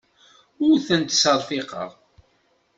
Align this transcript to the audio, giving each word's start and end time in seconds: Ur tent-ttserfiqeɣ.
Ur 0.65 0.75
tent-ttserfiqeɣ. 0.87 1.89